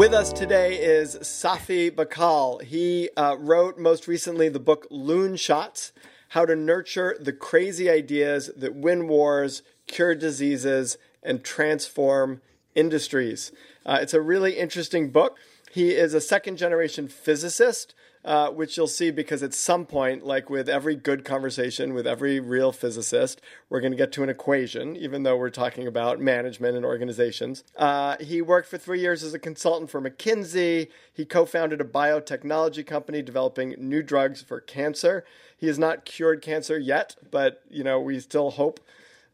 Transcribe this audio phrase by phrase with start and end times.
[0.00, 2.62] With us today is Safi Bahcall.
[2.62, 5.92] He uh, wrote most recently the book Loonshots
[6.30, 12.40] How to Nurture the Crazy Ideas That Win Wars, Cure Diseases, and Transform
[12.74, 13.52] Industries.
[13.84, 15.36] Uh, it's a really interesting book.
[15.70, 17.94] He is a second generation physicist
[18.24, 22.38] uh, which you'll see because at some point, like with every good conversation with every
[22.38, 26.76] real physicist, we're going to get to an equation, even though we're talking about management
[26.76, 27.64] and organizations.
[27.76, 30.88] Uh, he worked for three years as a consultant for McKinsey.
[31.12, 35.24] He co founded a biotechnology company developing new drugs for cancer.
[35.56, 38.80] He has not cured cancer yet, but you know we still hope.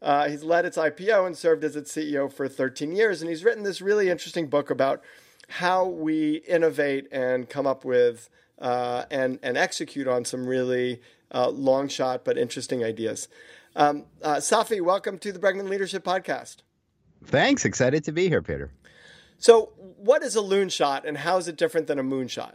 [0.01, 3.43] Uh, he's led its IPO and served as its CEO for 13 years, and he's
[3.43, 5.01] written this really interesting book about
[5.49, 11.49] how we innovate and come up with uh, and and execute on some really uh,
[11.49, 13.27] long shot but interesting ideas.
[13.75, 16.57] Um, uh, Safi, welcome to the Bregman Leadership Podcast.
[17.25, 17.65] Thanks.
[17.65, 18.71] Excited to be here, Peter.
[19.37, 22.53] So, what is a loon shot, and how is it different than a moonshot?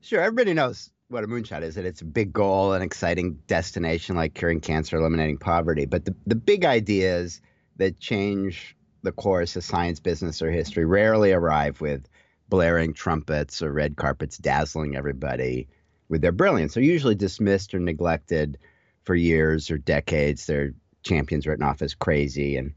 [0.00, 0.20] Sure.
[0.20, 1.76] Everybody knows what a moonshot is.
[1.76, 5.84] That it's a big goal, an exciting destination like curing cancer, eliminating poverty.
[5.84, 7.40] But the the big ideas
[7.76, 12.08] that change the course of science, business, or history rarely arrive with
[12.48, 15.68] blaring trumpets or red carpets dazzling everybody
[16.08, 16.74] with their brilliance.
[16.74, 18.58] They're usually dismissed or neglected
[19.04, 20.46] for years or decades.
[20.46, 20.72] Their
[21.02, 22.56] champions written off as crazy.
[22.56, 22.74] And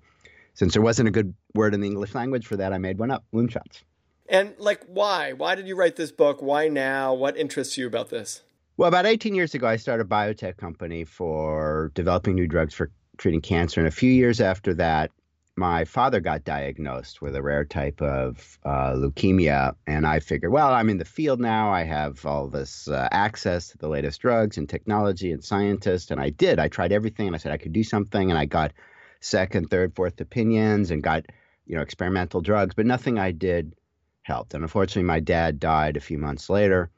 [0.54, 3.12] since there wasn't a good word in the English language for that, I made one
[3.12, 3.84] up Loonshots.
[4.30, 5.34] And like, why?
[5.34, 6.42] Why did you write this book?
[6.42, 7.14] Why now?
[7.14, 8.44] What interests you about this?
[8.78, 12.92] Well, about 18 years ago, I started a biotech company for developing new drugs for
[13.18, 13.82] treating cancer.
[13.82, 15.12] And a few years after that,
[15.60, 20.72] my father got diagnosed with a rare type of uh, leukemia, and I figured, well,
[20.72, 21.70] I'm in the field now.
[21.70, 26.20] I have all this uh, access to the latest drugs and technology and scientists, and
[26.20, 26.60] I did.
[26.60, 28.72] I tried everything, and I said I could do something, and I got
[29.20, 31.26] second, third, fourth opinions, and got
[31.66, 33.76] you know experimental drugs, but nothing I did
[34.22, 34.54] helped.
[34.54, 36.90] And unfortunately, my dad died a few months later,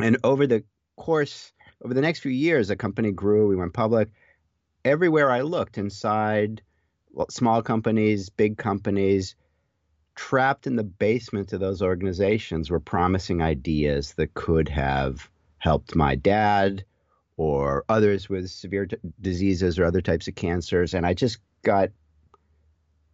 [0.00, 0.64] and over the
[0.96, 1.52] course,
[1.84, 3.48] over the next few years, the company grew.
[3.48, 4.08] We went public.
[4.82, 6.62] Everywhere I looked inside
[7.28, 9.34] small companies, big companies,
[10.14, 16.14] trapped in the basement of those organizations were promising ideas that could have helped my
[16.14, 16.84] dad
[17.36, 18.88] or others with severe
[19.20, 20.92] diseases or other types of cancers.
[20.92, 21.90] And I just got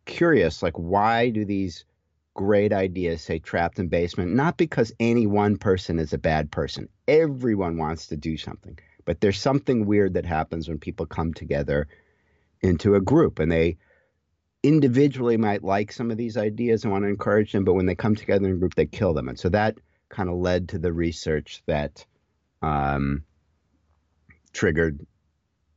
[0.07, 1.85] curious like, why do these
[2.33, 4.33] great ideas say trapped in basement?
[4.33, 8.79] Not because any one person is a bad person, everyone wants to do something.
[9.05, 11.87] But there's something weird that happens when people come together
[12.63, 13.77] into a group and they
[14.65, 17.95] individually might like some of these ideas and want to encourage them, but when they
[17.95, 19.29] come together in a group, they kill them.
[19.29, 19.77] And so that
[20.09, 22.05] kind of led to the research that
[22.63, 23.23] um,
[24.53, 25.07] triggered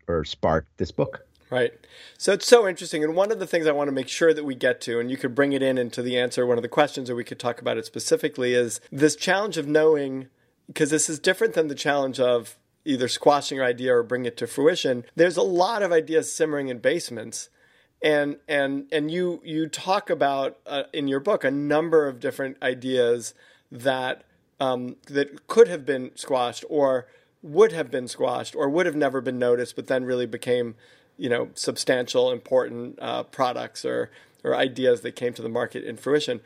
[0.07, 1.25] or sparked this book.
[1.49, 1.73] Right.
[2.17, 3.03] So it's so interesting.
[3.03, 5.11] And one of the things I want to make sure that we get to, and
[5.11, 7.39] you could bring it in into the answer, one of the questions, or we could
[7.39, 10.27] talk about it specifically, is this challenge of knowing,
[10.67, 14.37] because this is different than the challenge of either squashing your idea or bringing it
[14.37, 15.03] to fruition.
[15.15, 17.49] There's a lot of ideas simmering in basements
[18.01, 22.57] and and and you you talk about uh, in your book a number of different
[22.61, 23.33] ideas
[23.71, 24.23] that
[24.59, 27.07] um, that could have been squashed or
[27.41, 30.75] would have been squashed or would have never been noticed, but then really became
[31.17, 34.11] you know substantial, important uh, products or
[34.43, 36.41] or ideas that came to the market in fruition.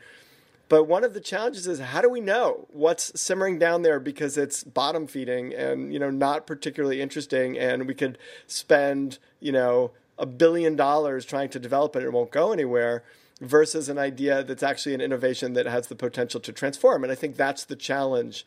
[0.68, 4.38] But one of the challenges is how do we know what's simmering down there because
[4.38, 9.90] it's bottom feeding and you know not particularly interesting, and we could spend you know
[10.18, 13.02] a billion dollars trying to develop it and it won't go anywhere
[13.40, 17.02] versus an idea that's actually an innovation that has the potential to transform.
[17.02, 18.46] And I think that's the challenge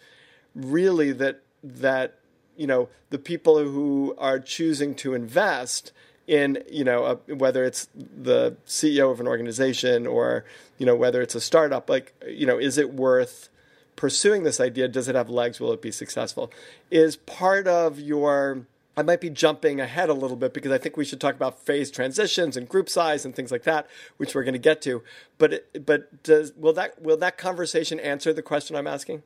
[0.54, 2.20] really that that
[2.56, 5.92] you know the people who are choosing to invest
[6.28, 10.46] in you know a, whether it's the CEO of an organization or
[10.78, 13.50] you know whether it's a startup like you know is it worth
[13.96, 14.88] pursuing this idea?
[14.88, 15.60] Does it have legs?
[15.60, 16.52] Will it be successful?
[16.92, 18.66] Is part of your
[18.98, 21.60] I might be jumping ahead a little bit because I think we should talk about
[21.60, 23.88] phase transitions and group size and things like that,
[24.18, 25.04] which we're going to get to.
[25.38, 29.24] But but does will that will that conversation answer the question I'm asking?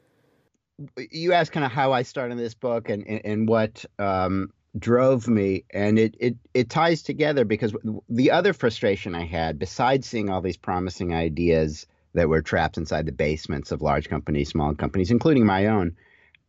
[1.12, 5.28] You asked kind of how I started this book and and, and what um, drove
[5.28, 7.76] me, and it, it it ties together because
[8.10, 13.06] the other frustration I had, besides seeing all these promising ideas that were trapped inside
[13.06, 15.96] the basements of large companies, small companies, including my own,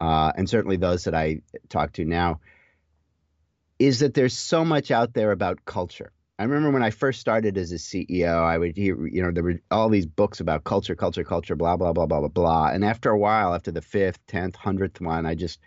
[0.00, 2.40] uh, and certainly those that I talk to now,
[3.80, 6.12] is that there's so much out there about culture.
[6.38, 9.42] I remember when I first started as a CEO, I would hear, you know, there
[9.42, 12.68] were all these books about culture, culture, culture, blah, blah, blah, blah, blah, blah.
[12.68, 15.60] And after a while, after the fifth, tenth, hundredth one, I just,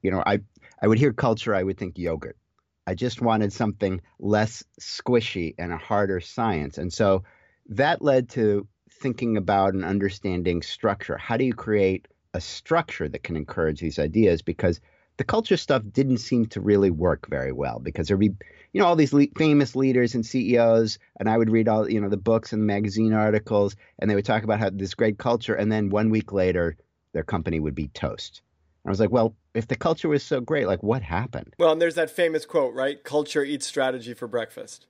[0.00, 0.40] you know, I,
[0.80, 2.38] I would hear culture, I would think yogurt.
[2.86, 6.78] I just wanted something less squishy and a harder science.
[6.78, 7.24] And so
[7.68, 11.18] that led to thinking about and understanding structure.
[11.18, 14.40] How do you create a structure that can encourage these ideas?
[14.40, 14.80] Because
[15.16, 18.32] the culture stuff didn't seem to really work very well because there'd be
[18.72, 22.00] you know all these le- famous leaders and CEOs and I would read all you
[22.00, 25.18] know the books and the magazine articles and they would talk about how this great
[25.18, 26.76] culture and then one week later
[27.12, 28.42] their company would be toast.
[28.84, 31.54] And I was like, well, if the culture was so great, like what happened?
[31.58, 33.02] Well, and there's that famous quote, right?
[33.04, 34.86] Culture eats strategy for breakfast.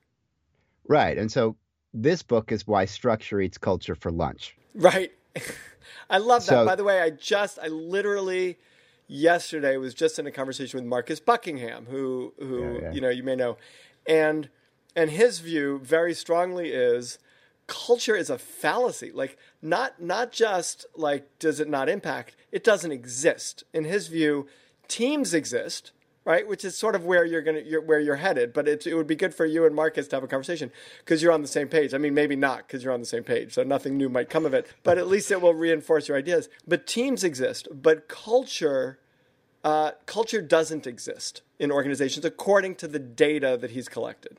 [0.87, 1.17] Right.
[1.17, 1.57] And so
[1.93, 4.55] this book is why structure eats culture for lunch.
[4.73, 5.11] Right.
[6.09, 6.53] I love that.
[6.53, 8.57] So, By the way, I just I literally
[9.07, 12.91] yesterday was just in a conversation with Marcus Buckingham, who who yeah, yeah.
[12.91, 13.57] you know you may know,
[14.07, 14.49] and
[14.95, 17.19] and his view very strongly is
[17.67, 19.11] culture is a fallacy.
[19.11, 23.63] Like not not just like does it not impact, it doesn't exist.
[23.73, 24.47] In his view,
[24.87, 25.91] teams exist,
[26.25, 26.47] right?
[26.47, 28.53] Which is sort of where you're gonna you're, where you're headed.
[28.53, 31.21] But it it would be good for you and Marcus to have a conversation because
[31.21, 31.93] you're on the same page.
[31.93, 34.45] I mean, maybe not because you're on the same page, so nothing new might come
[34.45, 34.67] of it.
[34.83, 36.49] But at least it will reinforce your ideas.
[36.67, 38.99] But teams exist, but culture.
[39.63, 44.37] Uh, culture doesn't exist in organizations according to the data that he's collected.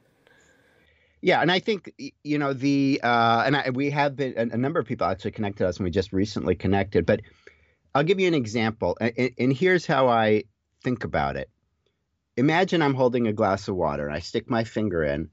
[1.23, 1.91] Yeah, and I think
[2.23, 5.67] you know the uh, and I, we have been a, number of people actually connected
[5.67, 7.07] us, and we just recently connected.
[7.07, 7.23] But
[7.95, 10.45] I'll give you an example, and, and here's how I
[10.83, 11.49] think about it
[12.37, 15.31] imagine I'm holding a glass of water and I stick my finger in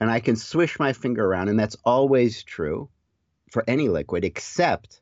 [0.00, 2.88] and I can swish my finger around, and that's always true
[3.50, 5.00] for any liquid, except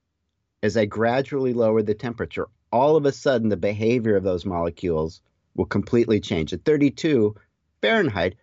[0.63, 5.21] as I gradually lower the temperature, all of a sudden the behavior of those molecules
[5.55, 6.53] will completely change.
[6.53, 7.35] At 32
[7.81, 8.37] Fahrenheit,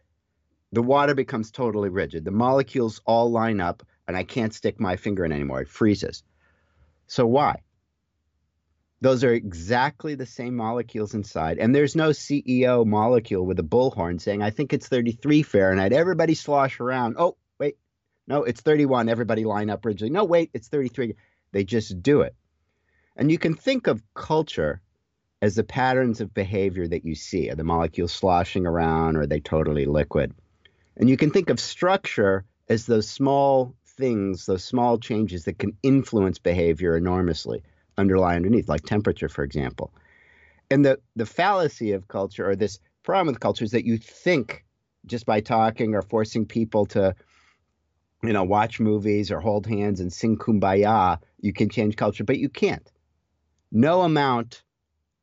[0.71, 2.25] the water becomes totally rigid.
[2.25, 5.61] The molecules all line up, and I can't stick my finger in anymore.
[5.61, 6.23] It freezes.
[7.07, 7.61] So, why?
[9.01, 11.57] Those are exactly the same molecules inside.
[11.57, 15.93] And there's no CEO molecule with a bullhorn saying, I think it's 33 Fahrenheit.
[15.93, 17.15] Everybody slosh around.
[17.17, 17.77] Oh, wait.
[18.27, 19.07] No, it's 31.
[19.07, 20.09] Everybody line up rigidly.
[20.09, 21.15] No, wait, it's 33.
[21.53, 22.35] They just do it.
[23.15, 24.81] And you can think of culture
[25.41, 27.49] as the patterns of behavior that you see.
[27.49, 29.15] Are the molecules sloshing around?
[29.15, 30.33] Or are they totally liquid?
[30.97, 35.77] And you can think of structure as those small things, those small changes that can
[35.83, 37.63] influence behavior enormously
[37.99, 39.93] underlie underneath, like temperature, for example.
[40.71, 44.65] And the, the fallacy of culture, or this problem with culture, is that you think
[45.05, 47.15] just by talking or forcing people to,
[48.23, 52.37] you know, watch movies or hold hands and sing kumbaya, you can change culture, but
[52.37, 52.91] you can't.
[53.71, 54.63] No amount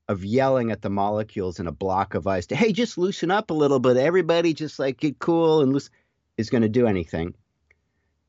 [0.09, 3.51] of yelling at the molecules in a block of ice to, hey, just loosen up
[3.51, 5.91] a little bit, everybody just like get cool and loose,
[6.37, 7.35] is going to do anything.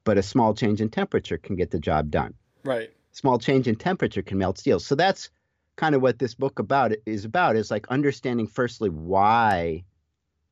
[0.03, 2.33] But a small change in temperature can get the job done.
[2.63, 4.79] Right small change in temperature can melt steel.
[4.79, 5.31] So that's
[5.75, 9.83] kind of what this book about is about is like understanding firstly why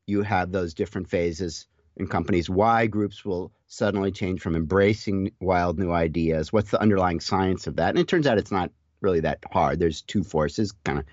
[0.07, 5.77] you have those different phases in companies, why groups will suddenly change from embracing wild
[5.77, 7.89] new ideas, what's the underlying science of that.
[7.89, 9.79] And it turns out it's not really that hard.
[9.79, 11.05] There's two forces, kind of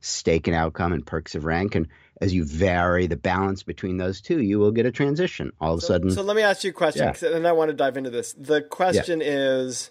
[0.00, 1.74] stake and outcome and perks of rank.
[1.74, 1.88] And
[2.20, 5.80] as you vary the balance between those two, you will get a transition all of
[5.80, 6.10] so, a sudden.
[6.10, 7.30] So let me ask you a question, yeah.
[7.30, 8.34] and I want to dive into this.
[8.34, 9.28] The question yeah.
[9.28, 9.90] is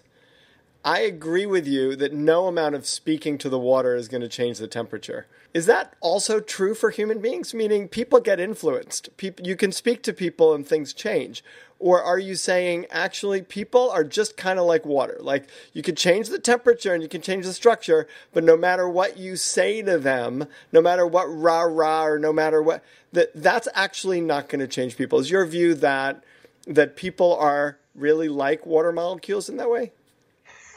[0.84, 4.28] I agree with you that no amount of speaking to the water is going to
[4.28, 5.26] change the temperature.
[5.52, 7.52] Is that also true for human beings?
[7.52, 9.16] Meaning people get influenced.
[9.16, 11.42] People, you can speak to people and things change.
[11.80, 15.18] Or are you saying actually people are just kind of like water?
[15.20, 18.88] Like you can change the temperature and you can change the structure, but no matter
[18.88, 23.30] what you say to them, no matter what rah rah or no matter what, that
[23.34, 25.18] that's actually not going to change people.
[25.18, 26.22] Is your view that
[26.66, 29.92] that people are really like water molecules in that way?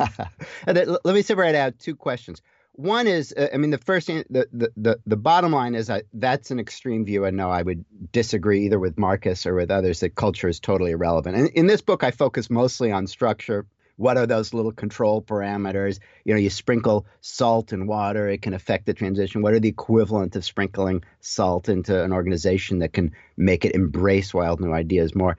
[0.68, 2.42] let me separate out two questions.
[2.74, 6.06] One is, uh, I mean, the first, the, the, the, the bottom line is that
[6.14, 7.26] that's an extreme view.
[7.26, 10.92] And no, I would disagree either with Marcus or with others that culture is totally
[10.92, 11.36] irrelevant.
[11.36, 13.66] And in this book, I focus mostly on structure.
[13.98, 16.00] What are those little control parameters?
[16.24, 19.42] You know, you sprinkle salt and water, it can affect the transition.
[19.42, 24.34] What are the equivalent of sprinkling salt into an organization that can make it embrace
[24.34, 25.38] wild new ideas more?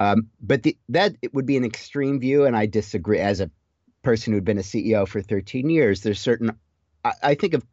[0.00, 3.18] Um, but the, that would be an extreme view, and I disagree.
[3.18, 3.50] As a
[4.02, 6.52] person who'd been a CEO for 13 years, there's certain,
[7.04, 7.64] I, I think of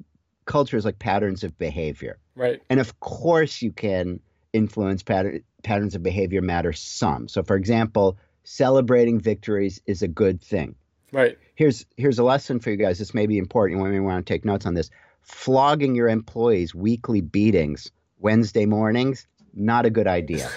[0.46, 2.18] culture as like patterns of behavior.
[2.36, 2.62] Right.
[2.70, 4.20] And of course, you can
[4.54, 7.28] influence pattern, patterns of behavior matter some.
[7.28, 10.76] So, for example, celebrating victories is a good thing.
[11.12, 11.38] Right.
[11.56, 13.00] Here's here's a lesson for you guys.
[13.00, 13.80] This may be important.
[13.80, 14.90] You may want to take notes on this.
[15.22, 20.50] Flogging your employees weekly beatings Wednesday mornings, not a good idea.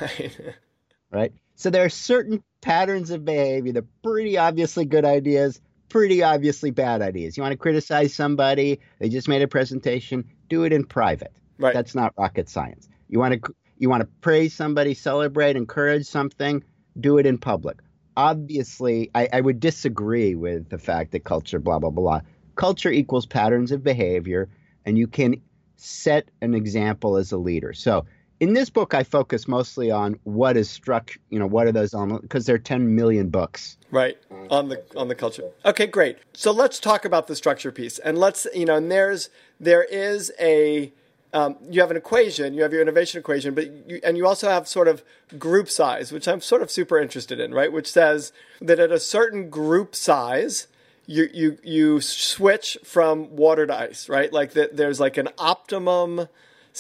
[1.11, 1.33] right?
[1.61, 6.71] So there are certain patterns of behavior that are pretty obviously good ideas, pretty obviously
[6.71, 7.37] bad ideas.
[7.37, 11.35] You want to criticize somebody, they just made a presentation, do it in private.
[11.59, 11.75] Right.
[11.75, 12.89] That's not rocket science.
[13.09, 16.65] You want to you want to praise somebody, celebrate, encourage something,
[16.99, 17.81] do it in public.
[18.17, 22.23] Obviously, I, I would disagree with the fact that culture, blah, blah, blah.
[22.55, 24.49] Culture equals patterns of behavior,
[24.87, 25.43] and you can
[25.77, 27.75] set an example as a leader.
[27.75, 28.07] So
[28.41, 31.95] in this book, I focus mostly on what is struck You know, what are those
[31.95, 32.19] on?
[32.19, 33.77] Because there are 10 million books.
[33.91, 34.17] Right
[34.51, 35.51] on the on the culture.
[35.65, 36.19] Okay, great.
[36.33, 40.33] So let's talk about the structure piece, and let's you know, and there's there is
[40.41, 40.93] a
[41.33, 44.49] um, you have an equation, you have your innovation equation, but you, and you also
[44.49, 45.05] have sort of
[45.39, 47.73] group size, which I'm sort of super interested in, right?
[47.73, 50.67] Which says that at a certain group size,
[51.07, 54.33] you you you switch from water to ice, right?
[54.33, 56.29] Like that, there's like an optimum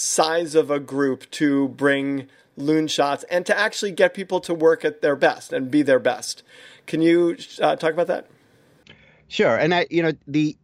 [0.00, 2.26] size of a group to bring
[2.56, 5.98] loon shots and to actually get people to work at their best and be their
[5.98, 6.42] best.
[6.86, 8.26] Can you uh, talk about that?
[9.28, 10.56] Sure, and I, you know, the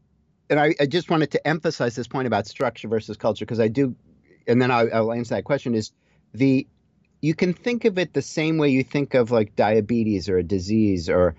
[0.50, 3.68] and I, I, just wanted to emphasize this point about structure versus culture because I
[3.68, 3.94] do,
[4.46, 5.74] and then I'll, I'll, answer that question.
[5.74, 5.92] Is
[6.34, 6.66] the
[7.20, 10.42] you can think of it the same way you think of like diabetes or a
[10.42, 11.36] disease, or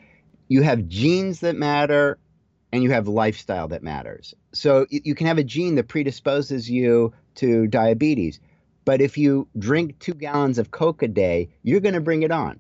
[0.47, 2.17] you have genes that matter
[2.77, 4.35] and you have lifestyle that matters.
[4.53, 8.39] So you can have a gene that predisposes you to diabetes,
[8.85, 12.31] but if you drink two gallons of Coke a day, you're going to bring it
[12.31, 12.59] on.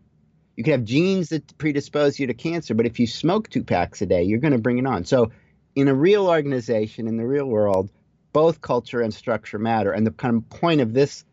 [0.55, 4.01] You can have genes that predispose you to cancer, but if you smoke two packs
[4.01, 5.05] a day, you're going to bring it on.
[5.05, 5.31] So
[5.75, 7.91] in a real organization, in the real world,
[8.33, 9.91] both culture and structure matter.
[9.91, 11.23] And the kind of point of this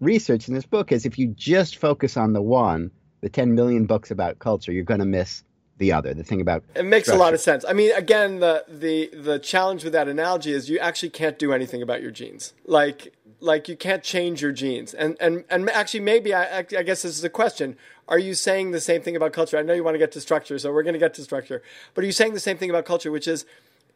[0.00, 2.90] research in this book is if you just focus on the one,
[3.22, 5.42] the 10 million books about culture, you're going to miss
[5.78, 6.14] the other.
[6.14, 7.20] The thing about it makes structure.
[7.20, 7.64] a lot of sense.
[7.68, 11.52] I mean, again, the the the challenge with that analogy is you actually can't do
[11.52, 12.52] anything about your genes.
[12.66, 14.94] Like like you can't change your genes.
[14.94, 17.76] And and and actually, maybe I I guess this is a question.
[18.08, 19.58] Are you saying the same thing about culture?
[19.58, 21.62] I know you want to get to structure, so we're going to get to structure.
[21.94, 23.44] But are you saying the same thing about culture, which is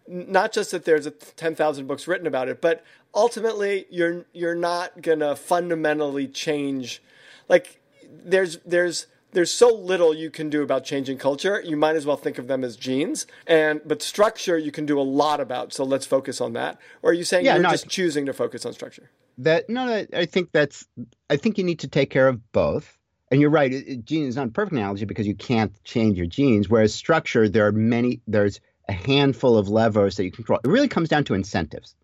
[0.09, 2.85] not just that there's 10,000 books written about it, but
[3.15, 7.03] ultimately you're you're not going to fundamentally change
[7.49, 7.81] like
[8.25, 11.63] there's there's there's so little you can do about changing culture.
[11.65, 13.27] You might as well think of them as genes.
[13.47, 15.73] And but structure you can do a lot about.
[15.73, 16.79] So let's focus on that.
[17.03, 19.11] Or are you saying yeah, you're no, just choosing to focus on structure?
[19.39, 20.87] That no, I think that's
[21.29, 22.97] I think you need to take care of both.
[23.33, 26.27] And you're right, it, gene is not a perfect analogy because you can't change your
[26.27, 26.69] genes.
[26.69, 30.59] Whereas structure, there are many there's a handful of levers that you control.
[30.65, 31.95] It really comes down to incentives.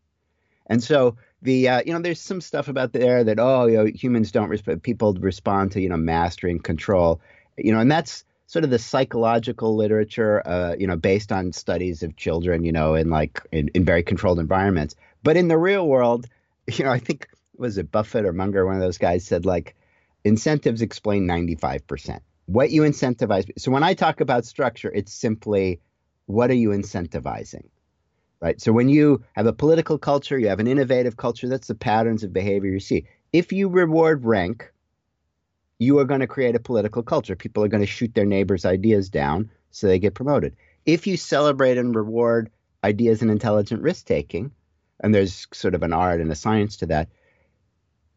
[0.68, 3.86] And so the uh, you know there's some stuff about there that oh you know
[3.86, 7.20] humans don't respond people respond to you know mastery and control
[7.56, 12.02] you know and that's sort of the psychological literature uh, you know based on studies
[12.02, 14.94] of children you know in like in, in very controlled environments.
[15.22, 16.26] But in the real world
[16.66, 19.74] you know I think was it Buffett or Munger one of those guys said like
[20.24, 25.80] incentives explain 95% what you incentivize so when I talk about structure it's simply
[26.26, 27.68] what are you incentivizing
[28.40, 28.60] right?
[28.60, 32.22] So when you have a political culture, you have an innovative culture, that's the patterns
[32.22, 33.06] of behavior you see.
[33.32, 34.72] If you reward rank,
[35.78, 37.36] you are going to create a political culture.
[37.36, 40.56] People are going to shoot their neighbors' ideas down so they get promoted.
[40.86, 42.50] If you celebrate and reward
[42.84, 44.52] ideas and intelligent risk taking,
[45.00, 47.08] and there's sort of an art and a science to that,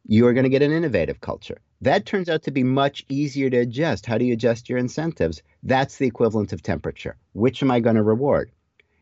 [0.07, 1.59] you are going to get an innovative culture.
[1.81, 4.05] That turns out to be much easier to adjust.
[4.05, 5.41] How do you adjust your incentives?
[5.63, 7.17] That's the equivalent of temperature.
[7.33, 8.51] Which am I going to reward?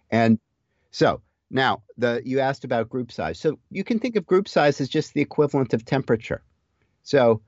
[0.10, 0.40] And
[0.98, 3.40] so now the you asked about group size.
[3.40, 6.42] So you can think of group size as just the equivalent of temperature.
[7.04, 7.44] So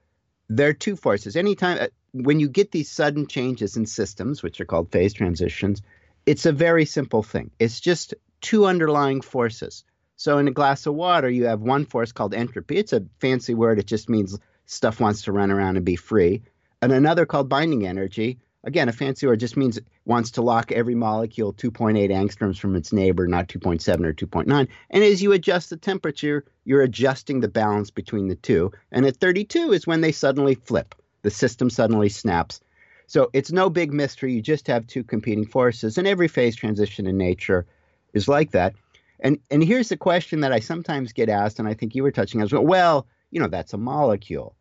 [0.50, 1.36] there are two forces.
[1.36, 5.82] Anytime uh, when you get these sudden changes in systems, which are called phase transitions,
[6.28, 7.50] it's a very simple thing.
[7.58, 9.84] It's just two underlying forces.
[10.16, 12.78] So in a glass of water, you have one force called entropy.
[12.78, 13.80] It's a fancy word.
[13.80, 14.38] It just means
[14.68, 16.44] stuff wants to run around and be free.
[16.84, 20.96] And another called binding energy, Again, a fancy word just means wants to lock every
[20.96, 24.68] molecule 2.8 angstroms from its neighbor, not 2.7 or 2.9.
[24.90, 28.72] And as you adjust the temperature, you're adjusting the balance between the two.
[28.92, 30.94] And at 32 is when they suddenly flip.
[31.22, 32.60] The system suddenly snaps.
[33.08, 34.34] So it's no big mystery.
[34.34, 35.98] You just have two competing forces.
[35.98, 37.66] And every phase transition in nature
[38.14, 38.74] is like that.
[39.22, 42.12] And and here's the question that I sometimes get asked, and I think you were
[42.12, 42.66] touching on as well.
[42.66, 44.56] Well, you know, that's a molecule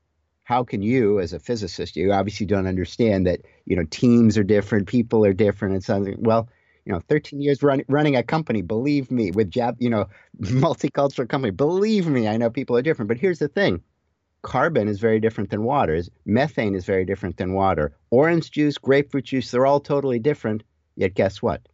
[0.48, 4.42] how can you as a physicist you obviously don't understand that you know teams are
[4.42, 6.48] different people are different and something well
[6.86, 10.06] you know 13 years run, running a company believe me with jab you know
[10.40, 13.82] multicultural company believe me i know people are different but here's the thing
[14.40, 16.00] carbon is very different than water.
[16.24, 17.92] Methane is very different than water.
[18.10, 20.62] Orange juice, grapefruit juice, they're all totally different.
[20.94, 21.68] Yet guess what?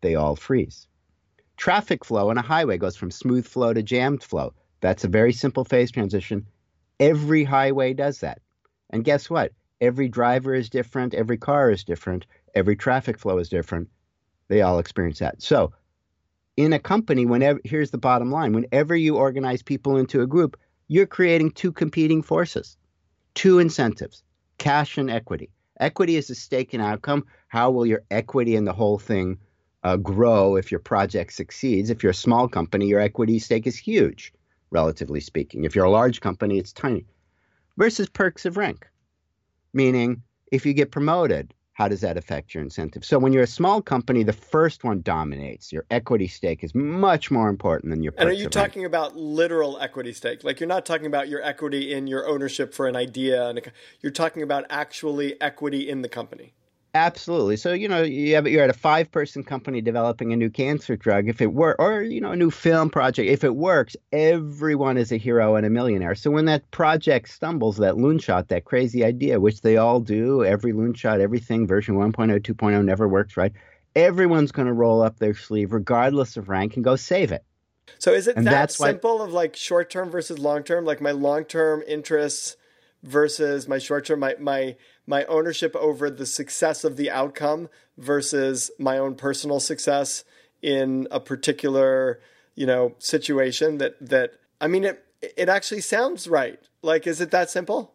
[0.00, 0.88] They all freeze.
[1.58, 4.54] Traffic flow on a highway goes from smooth flow to jammed flow.
[4.80, 6.46] That's a very simple phase transition.
[6.98, 8.40] Every highway does that.
[8.90, 9.52] And guess what?
[9.80, 13.88] Every driver is different, every car is different, every traffic flow is different.
[14.48, 15.42] They all experience that.
[15.42, 15.72] So,
[16.56, 20.56] in a company, whenever here's the bottom line whenever you organize people into a group,
[20.88, 22.76] you're creating two competing forces,
[23.34, 24.22] two incentives
[24.58, 25.50] cash and equity.
[25.78, 27.26] Equity is a stake in outcome.
[27.48, 29.38] How will your equity in the whole thing
[29.82, 31.90] uh, grow if your project succeeds?
[31.90, 34.32] If you're a small company, your equity stake is huge,
[34.70, 35.64] relatively speaking.
[35.64, 37.06] If you're a large company, it's tiny.
[37.76, 38.86] Versus perks of rank,
[39.72, 43.04] meaning if you get promoted, how does that affect your incentive?
[43.04, 45.70] So when you're a small company, the first one dominates.
[45.70, 48.14] Your equity stake is much more important than your.
[48.16, 50.42] And are you talking about literal equity stake?
[50.42, 53.60] Like you're not talking about your equity in your ownership for an idea, and
[54.00, 56.54] you're talking about actually equity in the company.
[56.96, 57.58] Absolutely.
[57.58, 60.96] So you know you have you're at a five person company developing a new cancer
[60.96, 61.28] drug.
[61.28, 65.12] If it were, or you know a new film project, if it works, everyone is
[65.12, 66.14] a hero and a millionaire.
[66.14, 70.72] So when that project stumbles, that loonshot, that crazy idea, which they all do, every
[70.72, 73.52] loonshot, everything version 1.0, 2.0 never works right.
[73.94, 77.44] Everyone's going to roll up their sleeve, regardless of rank, and go save it.
[77.98, 80.86] So is it and that simple why, of like short term versus long term?
[80.86, 82.56] Like my long term interests
[83.02, 84.76] versus my short term, my my
[85.06, 90.24] my ownership over the success of the outcome versus my own personal success
[90.62, 92.20] in a particular
[92.54, 96.58] you know situation that that i mean it it actually sounds right.
[96.82, 97.92] Like is it that simple?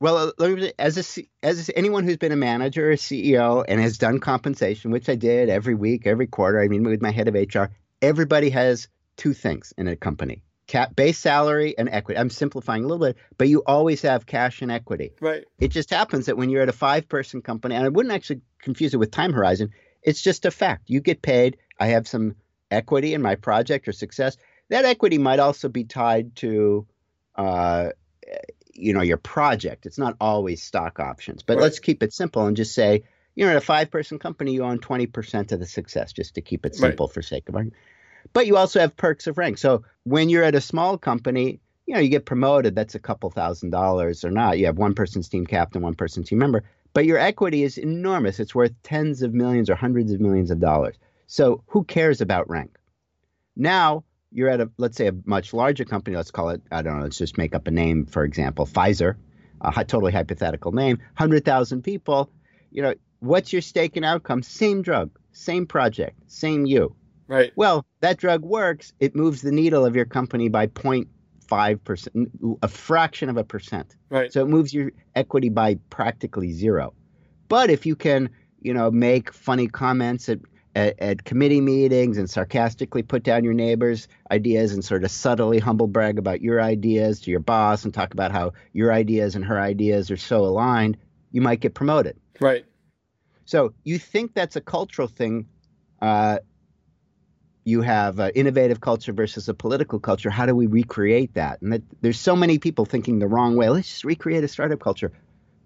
[0.00, 4.20] Well uh, as a as anyone who's been a manager a ceo and has done
[4.20, 7.72] compensation which i did every week every quarter i mean with my head of hr
[8.00, 8.86] everybody has
[9.16, 12.20] two things in a company cap base salary and equity.
[12.20, 15.12] I'm simplifying a little bit, but you always have cash and equity.
[15.20, 15.44] Right.
[15.58, 18.42] It just happens that when you're at a five person company, and I wouldn't actually
[18.62, 19.70] confuse it with time horizon,
[20.02, 20.84] it's just a fact.
[20.86, 21.56] You get paid.
[21.80, 22.36] I have some
[22.70, 24.36] equity in my project or success.
[24.68, 26.86] That equity might also be tied to
[27.34, 27.90] uh,
[28.74, 29.86] you know your project.
[29.86, 31.42] It's not always stock options.
[31.42, 31.62] But right.
[31.62, 33.04] let's keep it simple and just say
[33.34, 36.66] you're at a five person company, you own 20% of the success, just to keep
[36.66, 37.14] it simple right.
[37.14, 37.76] for sake of argument.
[38.32, 39.58] But you also have perks of rank.
[39.58, 43.30] So when you're at a small company, you know, you get promoted, that's a couple
[43.30, 44.58] thousand dollars or not.
[44.58, 48.40] You have one person's team captain, one person's team member, but your equity is enormous.
[48.40, 50.96] It's worth tens of millions or hundreds of millions of dollars.
[51.26, 52.76] So who cares about rank?
[53.56, 56.16] Now you're at a, let's say, a much larger company.
[56.16, 59.16] Let's call it, I don't know, let's just make up a name, for example, Pfizer,
[59.60, 62.30] a totally hypothetical name, 100,000 people.
[62.70, 64.42] You know, what's your stake in outcome?
[64.42, 66.94] Same drug, same project, same you.
[67.28, 67.52] Right.
[67.56, 68.92] Well, that drug works.
[68.98, 73.94] It moves the needle of your company by 0.5%, a fraction of a percent.
[74.08, 74.32] Right.
[74.32, 76.94] So it moves your equity by practically zero.
[77.48, 80.38] But if you can, you know, make funny comments at,
[80.74, 85.58] at, at committee meetings and sarcastically put down your neighbor's ideas and sort of subtly
[85.58, 89.44] humble brag about your ideas to your boss and talk about how your ideas and
[89.44, 90.96] her ideas are so aligned,
[91.30, 92.16] you might get promoted.
[92.40, 92.64] Right.
[93.44, 95.46] So you think that's a cultural thing.
[96.00, 96.38] Uh,
[97.68, 100.30] you have uh, innovative culture versus a political culture.
[100.30, 101.60] How do we recreate that?
[101.60, 103.68] And that, there's so many people thinking the wrong way.
[103.68, 105.12] Let's just recreate a startup culture.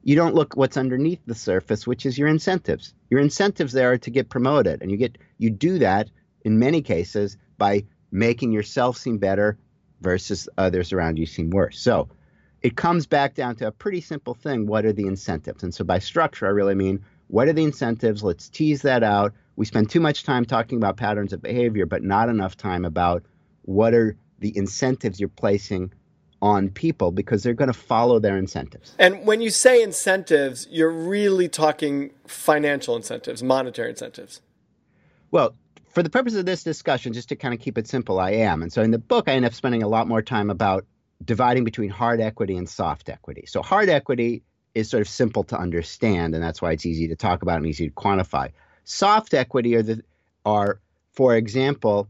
[0.03, 2.93] You don't look what's underneath the surface, which is your incentives.
[3.09, 6.11] Your incentives there are to get promoted, and you get you do that
[6.45, 9.57] in many cases by making yourself seem better
[10.01, 11.79] versus others around you seem worse.
[11.79, 12.09] So
[12.63, 14.67] it comes back down to a pretty simple thing.
[14.67, 15.63] What are the incentives?
[15.63, 18.25] And so by structure, I really mean what are the incentives?
[18.25, 22.03] Let's tease that out we spend too much time talking about patterns of behavior, but
[22.03, 23.23] not enough time about
[23.63, 25.93] what are the incentives you're placing
[26.41, 28.95] on people because they're going to follow their incentives.
[28.99, 34.41] And when you say incentives, you're really talking financial incentives, monetary incentives.
[35.31, 35.55] Well,
[35.89, 38.63] for the purpose of this discussion, just to kind of keep it simple, I am.
[38.63, 40.85] And so in the book, I end up spending a lot more time about
[41.25, 43.45] dividing between hard equity and soft equity.
[43.47, 44.43] So hard equity
[44.75, 47.67] is sort of simple to understand, and that's why it's easy to talk about and
[47.67, 48.51] easy to quantify.
[48.85, 50.03] Soft equity are the
[50.45, 50.81] are,
[51.13, 52.09] for example,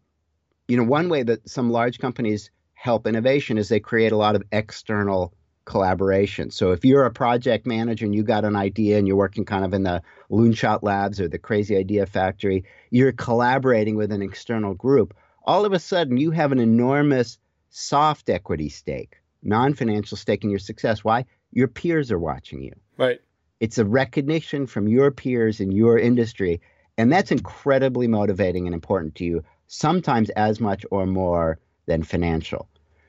[0.68, 4.34] you know, one way that some large companies help innovation is they create a lot
[4.34, 6.50] of external collaboration.
[6.50, 9.64] So if you're a project manager and you got an idea and you're working kind
[9.64, 14.74] of in the Loonshot Labs or the Crazy Idea Factory, you're collaborating with an external
[14.74, 15.14] group.
[15.44, 17.38] All of a sudden, you have an enormous
[17.70, 21.04] soft equity stake, non-financial stake in your success.
[21.04, 21.26] Why?
[21.52, 22.72] Your peers are watching you.
[22.96, 23.20] Right.
[23.62, 26.60] It's a recognition from your peers in your industry.
[26.98, 32.68] And that's incredibly motivating and important to you, sometimes as much or more than financial.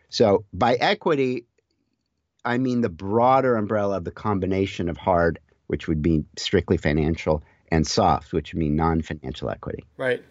[0.10, 1.46] So by equity,
[2.46, 7.44] I mean the broader umbrella of the combination of hard, which would be strictly financial,
[7.72, 9.84] and soft, which would mean non-financial equity.
[9.98, 10.24] Right.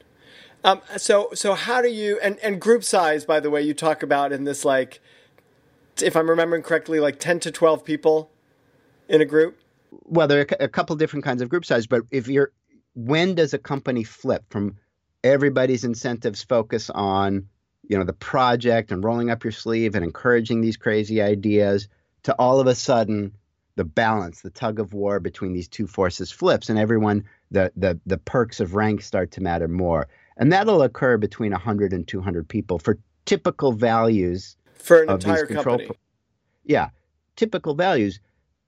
[0.63, 4.03] Um, so so how do you and, and group size, by the way, you talk
[4.05, 5.01] about in this like,
[6.01, 8.31] if I'm remembering correctly, like ten to twelve people
[9.09, 9.59] in a group.
[10.05, 12.52] Well, there are a couple different kinds of group size, but if you're,
[12.94, 14.76] when does a company flip from
[15.22, 17.48] everybody's incentives focus on
[17.88, 21.88] you know the project and rolling up your sleeve and encouraging these crazy ideas
[22.22, 23.33] to all of a sudden
[23.76, 27.98] the balance the tug of war between these two forces flips and everyone the the
[28.07, 30.09] the perks of rank start to matter more.
[30.37, 35.87] And that'll occur between 100 and 200 people for typical values for an entire company.
[35.87, 35.96] pro-
[36.64, 36.88] yeah
[37.37, 38.20] typical values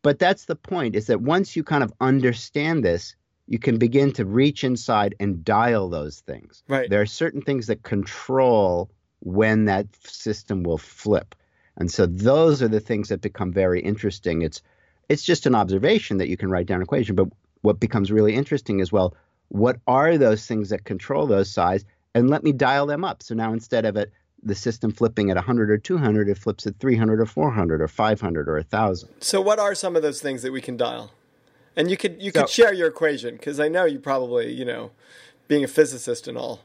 [0.05, 4.13] but that's the point is that once you kind of understand this you can begin
[4.13, 8.89] to reach inside and dial those things right there are certain things that control
[9.25, 11.35] when that system will flip.
[11.77, 14.43] And so those are the things that become very interesting.
[14.43, 14.63] It's
[15.09, 17.29] it's just an observation that you can write down an equation, but
[17.61, 19.15] what becomes really interesting is well,
[19.49, 23.23] what are those things that control those size and let me dial them up.
[23.23, 24.13] So now instead of it
[24.45, 28.49] the system flipping at 100 or 200, it flips at 300 or 400 or 500
[28.49, 29.09] or 1000.
[29.21, 31.13] So what are some of those things that we can dial?
[31.77, 34.65] And you could you so, could share your equation because I know you probably, you
[34.65, 34.91] know,
[35.49, 36.61] being a physicist and all.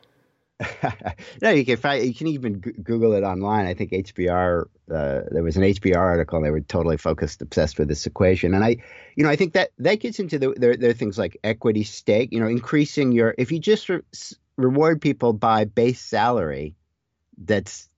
[1.41, 2.05] no, you can find.
[2.05, 3.65] You can even Google it online.
[3.65, 4.65] I think HBR.
[4.91, 8.53] Uh, there was an HBR article, and they were totally focused, obsessed with this equation.
[8.53, 8.77] And I,
[9.15, 11.83] you know, I think that that gets into the there, there are things like equity
[11.83, 12.33] stake.
[12.33, 14.01] You know, increasing your if you just re-
[14.57, 16.75] reward people by base salary,
[17.43, 17.89] that's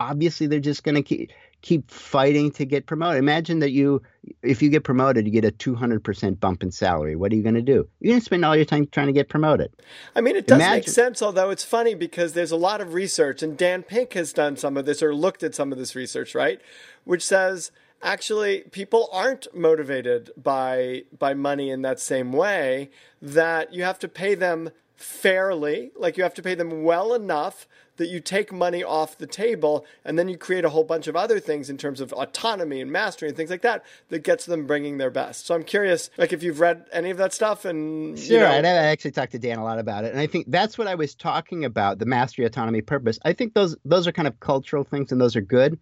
[0.00, 3.18] obviously they're just going to keep keep fighting to get promoted.
[3.18, 4.00] Imagine that you,
[4.42, 7.16] if you get promoted, you get a 200% bump in salary.
[7.16, 7.88] What are you going to do?
[7.98, 9.72] You're going to spend all your time trying to get promoted.
[10.14, 12.94] I mean, it does Imagine- make sense, although it's funny because there's a lot of
[12.94, 15.96] research, and Dan Pink has done some of this or looked at some of this
[15.96, 16.60] research, right?
[17.02, 17.72] Which says
[18.02, 22.88] actually people aren't motivated by by money in that same way
[23.20, 27.68] that you have to pay them fairly like you have to pay them well enough
[27.98, 31.14] that you take money off the table and then you create a whole bunch of
[31.14, 34.66] other things in terms of autonomy and mastery and things like that that gets them
[34.66, 35.46] bringing their best.
[35.46, 38.68] So I'm curious, like if you've read any of that stuff and sure, you know,
[38.68, 40.96] I actually talked to Dan a lot about it, and I think that's what I
[40.96, 43.18] was talking about: the mastery, autonomy, purpose.
[43.24, 45.78] I think those those are kind of cultural things, and those are good.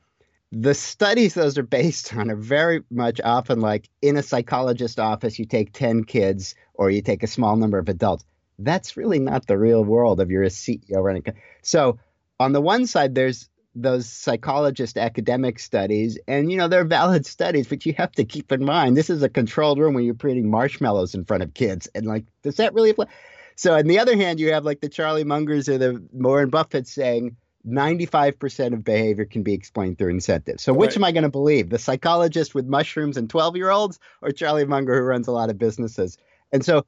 [0.53, 5.39] The studies those are based on are very much often like in a psychologist office,
[5.39, 8.25] you take 10 kids or you take a small number of adults.
[8.59, 11.25] That's really not the real world of you're a CEO running.
[11.63, 11.99] So
[12.41, 17.67] on the one side, there's those psychologist academic studies, and you know they're valid studies,
[17.69, 20.51] but you have to keep in mind this is a controlled room where you're putting
[20.51, 23.07] marshmallows in front of kids, and like, does that really apply?
[23.55, 26.87] So on the other hand, you have like the Charlie Mungers or the Warren Buffett
[26.87, 30.63] saying 95% of behavior can be explained through incentives.
[30.63, 30.97] So which right.
[30.99, 31.71] am I going to believe?
[31.71, 36.19] The psychologist with mushrooms and 12-year-olds or Charlie Munger who runs a lot of businesses?
[36.53, 36.85] And so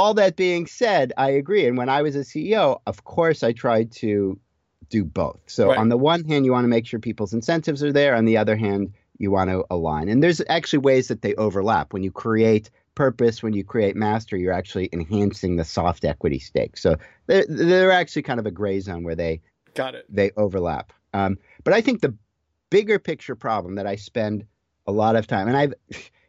[0.00, 1.66] all that being said, I agree.
[1.66, 4.40] And when I was a CEO, of course I tried to
[4.88, 5.40] do both.
[5.46, 5.78] So right.
[5.78, 8.14] on the one hand, you want to make sure people's incentives are there.
[8.14, 10.08] On the other hand, you want to align.
[10.08, 11.92] And there's actually ways that they overlap.
[11.92, 16.78] When you create purpose, when you create mastery, you're actually enhancing the soft equity stake.
[16.78, 19.42] So they're, they're actually kind of a gray zone where they
[19.74, 20.06] got it.
[20.08, 20.94] They overlap.
[21.12, 22.14] Um, but I think the
[22.70, 24.46] bigger picture problem that I spend
[24.86, 25.74] a lot of time, and I've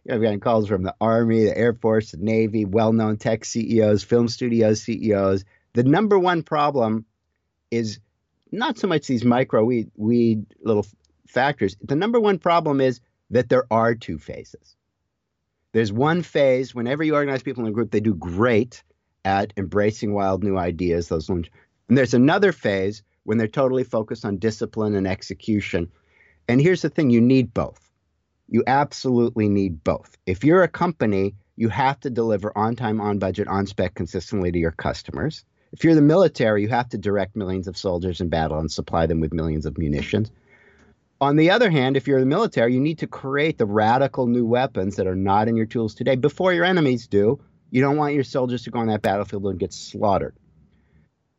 [0.10, 4.28] I've gotten calls from the Army, the Air Force, the Navy, well-known tech CEOs, film
[4.28, 5.46] studios CEOs.
[5.74, 7.06] The number one problem
[7.70, 8.00] is
[8.52, 10.86] not so much these micro weed, weed little
[11.28, 11.78] factors.
[11.82, 14.76] The number one problem is that there are two phases.
[15.72, 18.84] There's one phase whenever you organize people in a group, they do great
[19.24, 21.08] at embracing wild new ideas.
[21.08, 21.48] Those ones,
[21.88, 25.90] and there's another phase when they're totally focused on discipline and execution.
[26.50, 27.91] And here's the thing: you need both.
[28.52, 30.18] You absolutely need both.
[30.26, 34.52] If you're a company, you have to deliver on time, on budget, on spec consistently
[34.52, 35.46] to your customers.
[35.72, 39.06] If you're the military, you have to direct millions of soldiers in battle and supply
[39.06, 40.32] them with millions of munitions.
[41.22, 44.46] On the other hand, if you're the military, you need to create the radical new
[44.46, 47.40] weapons that are not in your tools today before your enemies do.
[47.70, 50.36] You don't want your soldiers to go on that battlefield and get slaughtered.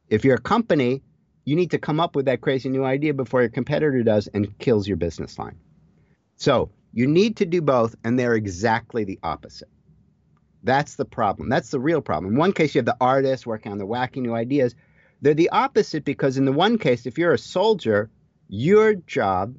[0.09, 1.03] If you're a company,
[1.45, 4.59] you need to come up with that crazy new idea before your competitor does and
[4.59, 5.59] kills your business line.
[6.37, 9.69] So you need to do both, and they're exactly the opposite.
[10.63, 11.49] That's the problem.
[11.49, 12.35] That's the real problem.
[12.35, 14.75] In one case, you have the artist working on the wacky new ideas.
[15.21, 18.11] They're the opposite because, in the one case, if you're a soldier,
[18.49, 19.57] your job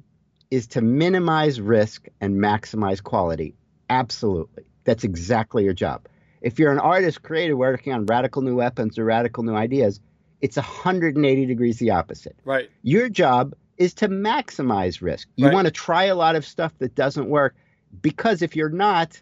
[0.50, 3.54] is to minimize risk and maximize quality.
[3.90, 4.64] Absolutely.
[4.84, 6.06] That's exactly your job.
[6.40, 10.00] If you're an artist creator working on radical new weapons or radical new ideas,
[10.40, 12.36] it's 180 degrees the opposite.
[12.44, 12.70] Right.
[12.82, 15.28] Your job is to maximize risk.
[15.36, 15.54] You Right.
[15.54, 17.54] want to try a lot of stuff that doesn't work
[18.02, 19.20] because if you're not,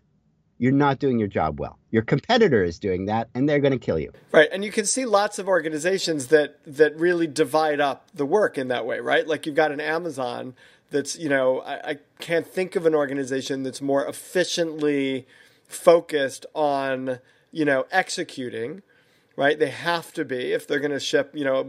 [0.58, 1.78] you're not doing your job well.
[1.90, 4.12] Your competitor is doing that and they're going to kill you.
[4.30, 8.56] Right, and you can see lots of organizations that that really divide up the work
[8.58, 9.26] in that way, right?
[9.26, 10.54] Like you've got an Amazon
[10.90, 15.26] that's, you know, I, I can't think of an organization that's more efficiently
[15.66, 17.18] focused on,
[17.50, 18.82] you know, executing.
[19.36, 21.64] Right, they have to be if they're going to ship, you know,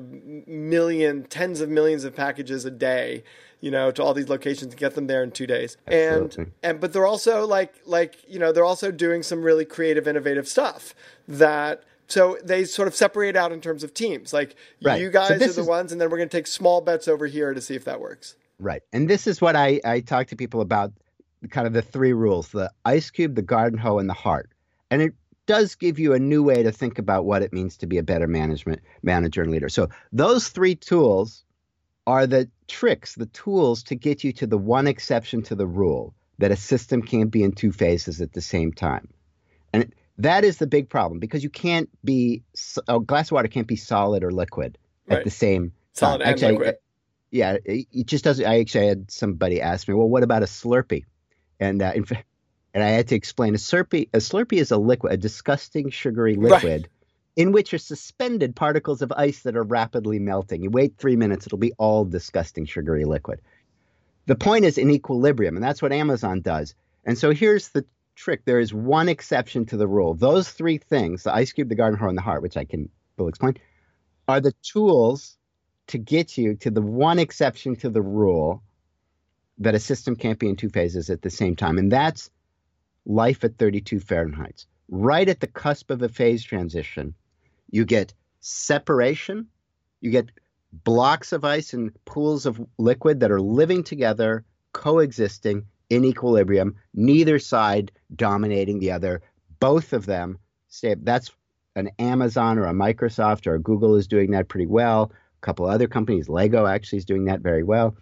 [0.48, 3.24] million, tens of millions of packages a day,
[3.62, 5.78] you know, to all these locations and get them there in two days.
[5.88, 6.44] Absolutely.
[6.44, 10.08] And and but they're also like like you know they're also doing some really creative
[10.08, 10.94] innovative stuff
[11.28, 15.00] that so they sort of separate out in terms of teams like Right.
[15.00, 17.08] you So guys are the is- ones and then we're going to take small bets
[17.08, 18.82] over here to see if that works Right.
[18.94, 20.92] And this is what I, I talk to people about
[21.50, 24.50] kind of the three rules the ice cube, the garden hoe, and the heart.
[24.92, 25.14] And it
[25.46, 28.04] does give you a new way to think about what it means to be a
[28.04, 29.70] better management manager and leader.
[29.70, 31.44] So those three tools
[32.08, 36.14] are the tricks, the tools to get you to the one exception to the rule
[36.40, 39.08] that a system can't be in two phases at the same time.
[39.72, 42.44] And that is the big problem because you can't be
[42.88, 44.78] a glass of water can't be solid or liquid
[45.10, 46.22] at the same solid time.
[46.22, 46.76] and Actually, liquid
[47.34, 48.46] yeah, it, it just doesn't.
[48.46, 51.06] I actually had somebody ask me, well, what about a Slurpee?
[51.60, 52.28] And uh, in fact,
[52.74, 54.10] and I had to explain a Slurpee.
[54.14, 56.52] A Slurpee is a liquid, a disgusting sugary Right.
[56.52, 56.90] liquid,
[57.36, 60.64] in which are suspended particles of ice that are rapidly melting.
[60.64, 63.42] You wait three minutes, it'll be all disgusting sugary liquid.
[64.26, 66.76] The point is in equilibrium, and that's what Amazon does.
[67.06, 70.14] And so here's the trick: there is one exception to the rule.
[70.14, 72.90] Those three things, the ice cube, the garden hoe, and the heart, which I can
[73.18, 73.58] will explain,
[74.28, 75.38] are the tools
[75.88, 78.64] to get you to the one exception to the rule
[79.60, 81.78] that a system can't be in two phases at the same time.
[81.78, 82.30] And that's
[83.06, 84.66] life at 32 Fahrenheit.
[84.90, 87.14] Right at the cusp of a phase transition,
[87.72, 89.48] you get separation,
[90.02, 90.32] you get
[90.84, 97.40] blocks of ice and pools of liquid that are living together, coexisting in equilibrium, neither
[97.40, 99.22] side dominating the other,
[99.60, 100.38] both of them
[100.68, 100.96] stay.
[100.96, 101.32] That's
[101.76, 105.12] an Amazon or a Microsoft or a Google is doing that pretty well.
[105.12, 107.96] A couple other companies, Lego actually is doing that very well.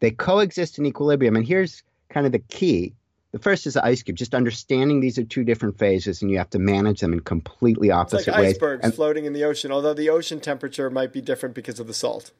[0.00, 1.36] They coexist in equilibrium.
[1.36, 2.94] And here's kind of the key.
[3.32, 6.38] The first is the ice cube, just understanding these are two different phases and you
[6.38, 8.54] have to manage them in completely it's opposite like ways.
[8.54, 11.86] icebergs And- floating in the ocean although the ocean temperature might be different because of
[11.86, 12.32] the salt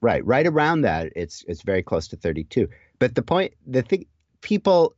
[0.00, 2.68] Right, right around that, it's it's very close to 32.
[2.98, 4.06] But the point, the thing,
[4.40, 4.96] people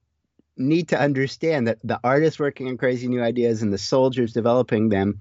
[0.57, 4.89] need to understand that the artists working on crazy new ideas and the soldiers developing
[4.89, 5.21] them,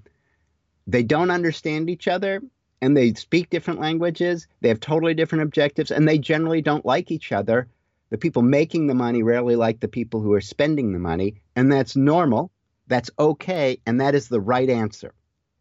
[0.86, 2.40] they don't understand each other,
[2.80, 4.46] and they speak different languages.
[4.62, 7.68] They have totally different objectives, and they generally don't like each other.
[8.14, 11.72] The people making the money rarely like the people who are spending the money, and
[11.72, 12.52] that's normal.
[12.86, 15.14] That's okay, and that is the right answer.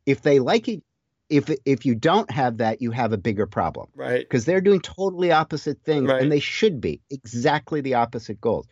[0.05, 0.83] If they like it,
[1.29, 4.81] if if you don't have that, you have a bigger problem right because they're doing
[4.81, 6.21] totally opposite things Right.
[6.21, 8.67] and they should be exactly the opposite goals.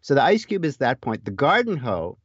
[0.00, 1.26] So the ice cube is that point.
[1.26, 2.16] The garden hoe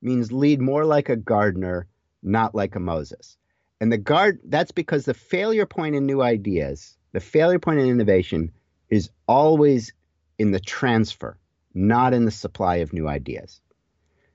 [0.00, 1.86] means lead more like a gardener,
[2.24, 3.38] not like a Moses.
[3.80, 7.86] And the guard that's because the failure point in new ideas, the failure point in
[7.86, 8.50] innovation
[8.90, 9.92] is always
[10.38, 11.38] in the transfer,
[11.74, 13.60] not in the supply of new ideas.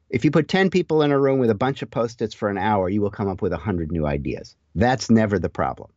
[0.09, 2.57] If you put 10 people in a room with a bunch of post-its for an
[2.57, 4.55] hour, you will come up with 100 new ideas.
[4.75, 5.91] That's never the problem.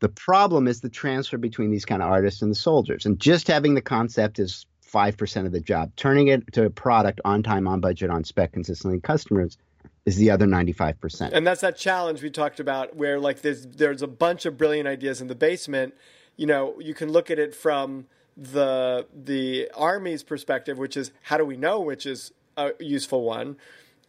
[0.00, 3.06] The problem is the transfer between these kind of artists and the soldiers.
[3.06, 5.92] And just having the concept is 5% of the job.
[5.96, 9.56] Turning it to a product on time, on budget, on spec, consistently, customers
[10.04, 11.30] is the other 95%.
[11.32, 14.86] and that's that challenge we talked about where like there's there's a bunch of brilliant
[14.86, 15.94] ideas in the basement
[16.36, 21.36] you know you can look at it from the the army's perspective which is how
[21.36, 23.56] do we know which is a useful one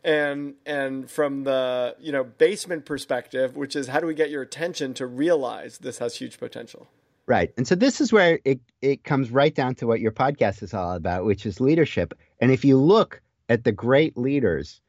[0.04, 4.42] and and from the you know basement perspective which is how do we get your
[4.42, 6.88] attention to realize this has huge potential
[7.28, 7.52] Right.
[7.58, 10.74] And so this is where it, it comes right down to what your podcast is
[10.74, 12.14] all about, which is leadership.
[12.40, 14.80] And if you look at the great leaders,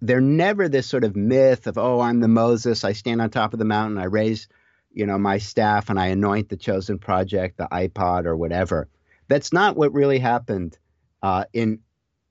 [0.00, 3.52] they're never this sort of myth of, oh, I'm the Moses, I stand on top
[3.52, 4.48] of the mountain, I raise,
[4.94, 8.88] you know, my staff and I anoint the chosen project, the iPod or whatever.
[9.28, 10.78] That's not what really happened
[11.22, 11.80] uh, in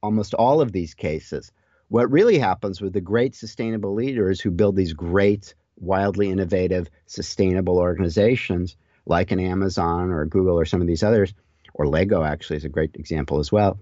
[0.02, 1.52] almost all of these cases.
[1.90, 7.78] What really happens with the great sustainable leaders who build these great, wildly innovative, sustainable
[7.78, 11.34] organizations like an Amazon or Google or some of these others,
[11.74, 13.80] or Lego actually is a great example as well.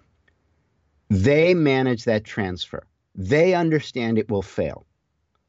[1.10, 2.88] They manage that transfer.
[3.13, 4.86] They understand it will fail.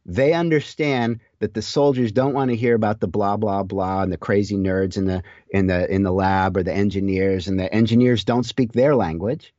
[0.05, 4.13] They understand that the soldiers don't want to hear about the blah blah blah and
[4.13, 7.73] the crazy nerds in the in the in the lab or the engineers and the
[7.73, 9.55] engineers don't speak their language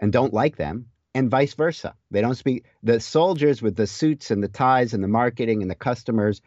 [0.00, 1.94] and don't like them and vice versa.
[2.10, 5.70] They don't speak the soldiers with the suits and the ties and the marketing and
[5.70, 6.40] the customers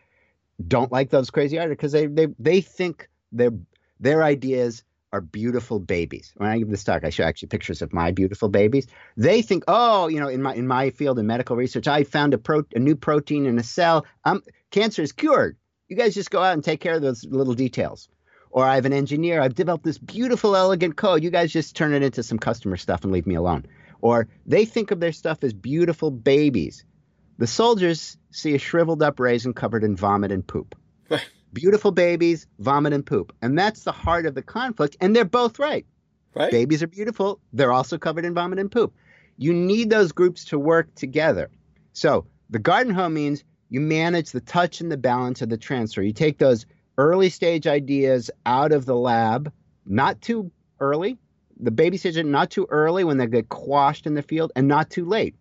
[0.65, 3.51] don't like those crazy artists because they, they they think they're
[3.99, 4.83] Their ideas
[5.13, 6.33] are beautiful babies.
[6.35, 8.87] When I give this talk, I show actually pictures of my beautiful babies.
[9.15, 12.33] They think, oh, you know, in my in my field in medical research, I found
[12.33, 14.05] a pro, a new protein in a cell.
[14.25, 15.57] Um, cancer is cured.
[15.87, 18.09] You guys just go out and take care of those little details.
[18.49, 19.41] Or I have an engineer.
[19.41, 21.23] I've developed this beautiful, elegant code.
[21.23, 23.65] You guys just turn it into some customer stuff and leave me alone.
[24.01, 26.83] Or they think of their stuff as beautiful babies.
[27.37, 30.75] The soldiers see a shriveled up raisin covered in vomit and poop.
[31.53, 33.33] beautiful babies, vomit and poop.
[33.41, 34.97] And that's the heart of the conflict.
[35.01, 35.85] And they're both right.
[36.35, 36.51] Right.
[36.51, 37.39] Babies are beautiful.
[37.53, 38.93] They're also covered in vomit and poop.
[39.37, 41.49] You need those groups to work together.
[41.93, 46.01] So the garden home means you manage the touch and the balance of the transfer.
[46.01, 46.65] You take those
[46.97, 49.51] early stage ideas out of the lab,
[49.85, 51.17] not too early,
[51.59, 54.89] the baby stage, not too early when they get quashed in the field, and not
[54.89, 55.35] too late.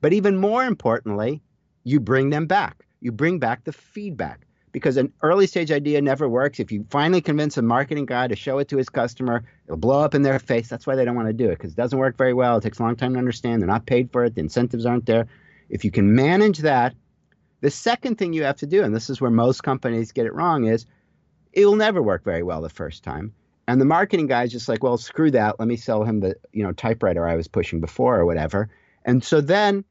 [0.00, 1.42] But even more importantly,
[1.84, 2.86] you bring them back.
[3.00, 6.60] You bring back the feedback because an early stage idea never works.
[6.60, 10.00] If you finally convince a marketing guy to show it to his customer, it'll blow
[10.00, 10.68] up in their face.
[10.68, 12.56] That's why they don't want to do it because it doesn't work very well.
[12.56, 13.60] It takes a long time to understand.
[13.60, 14.34] They're not paid for it.
[14.34, 15.26] The incentives aren't there.
[15.68, 16.94] If you can manage that,
[17.60, 20.34] the second thing you have to do, and this is where most companies get it
[20.34, 20.86] wrong, is
[21.52, 23.32] it will never work very well the first time.
[23.68, 25.60] And the marketing guy is just like, well, screw that.
[25.60, 28.68] Let me sell him the you know typewriter I was pushing before or whatever.
[29.04, 29.84] And so then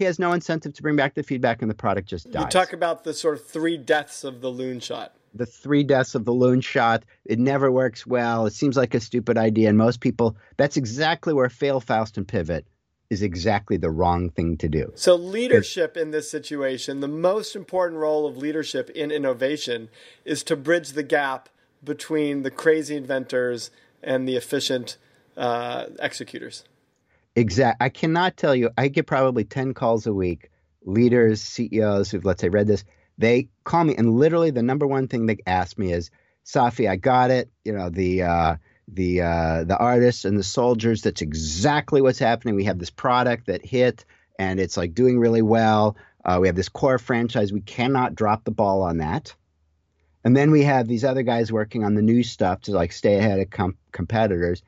[0.00, 2.44] he has no incentive to bring back the feedback, and the product just dies.
[2.44, 5.10] You talk about the sort of three deaths of the Loonshot.
[5.34, 7.02] The three deaths of the Loonshot.
[7.26, 8.46] It never works well.
[8.46, 10.38] It seems like a stupid idea, and most people.
[10.56, 12.66] That's exactly where fail, fast, and pivot
[13.10, 14.90] is exactly the wrong thing to do.
[14.94, 19.90] So, leadership in this situation, the most important role of leadership in innovation
[20.24, 21.50] is to bridge the gap
[21.84, 23.70] between the crazy inventors
[24.02, 24.96] and the efficient
[25.36, 26.64] uh, executors.
[27.36, 27.82] Exact.
[27.82, 28.70] I cannot tell you.
[28.76, 30.50] I get probably ten calls a week.
[30.84, 32.84] Leaders, CEOs who've let's say read this,
[33.18, 36.10] they call me, and literally the number one thing they ask me is,
[36.44, 37.50] "Safi, I got it.
[37.64, 38.56] You know the uh,
[38.88, 41.02] the uh, the artists and the soldiers.
[41.02, 42.56] That's exactly what's happening.
[42.56, 44.04] We have this product that hit,
[44.38, 45.96] and it's like doing really well.
[46.24, 47.52] Uh, we have this core franchise.
[47.52, 49.34] We cannot drop the ball on that.
[50.22, 53.16] And then we have these other guys working on the new stuff to like stay
[53.16, 54.62] ahead of com- competitors.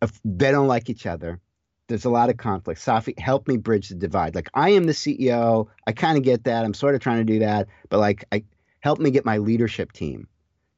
[0.00, 1.40] If they don't like each other.
[1.88, 2.80] There's a lot of conflict.
[2.80, 4.34] Safi, help me bridge the divide.
[4.34, 5.68] Like I am the CEO.
[5.86, 6.64] I kind of get that.
[6.64, 8.44] I'm sort of trying to do that, but like I
[8.80, 10.28] help me get my leadership team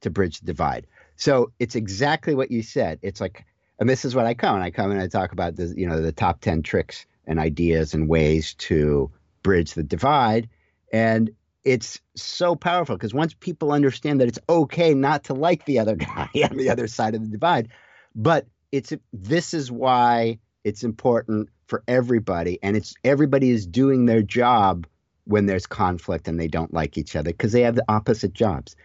[0.01, 0.87] to bridge the divide.
[1.15, 2.99] So it's exactly what you said.
[3.01, 3.45] It's like,
[3.79, 5.87] and this is what I come and I come and I talk about the, you
[5.87, 9.11] know, the top 10 tricks and ideas and ways to
[9.43, 10.49] bridge the divide.
[10.93, 11.31] And
[11.63, 15.95] it's so powerful because once people understand that it's okay not to like the other
[15.95, 17.69] guy on the other side of the divide,
[18.15, 24.21] but it's this is why it's important for everybody and it's everybody is doing their
[24.21, 24.85] job
[25.23, 28.75] when there's conflict and they don't like each other because they have the opposite jobs.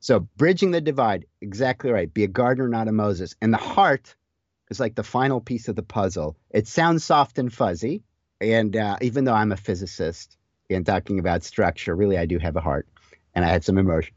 [0.00, 2.12] So bridging the divide, exactly right.
[2.12, 3.34] Be a gardener, not a Moses.
[3.40, 4.14] And the heart
[4.70, 6.36] is like the final piece of the puzzle.
[6.50, 8.02] It sounds soft and fuzzy,
[8.40, 10.36] and uh, even though I'm a physicist
[10.68, 12.88] and talking about structure, really I do have a heart,
[13.34, 14.14] and I had some emotion.